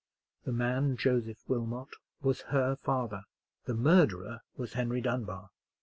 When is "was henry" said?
4.57-4.99